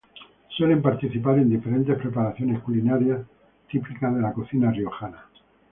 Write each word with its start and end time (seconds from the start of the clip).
Suelen 0.57 0.81
participar 0.81 1.37
en 1.37 1.47
diferentes 1.47 1.95
preparaciones 1.95 2.59
culinarias 2.63 3.19
típicas 3.69 4.15
de 4.15 4.19
la 4.23 4.33
cocina 4.33 4.71
riojana. 4.71 5.27